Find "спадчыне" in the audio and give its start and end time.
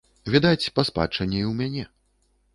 0.89-1.37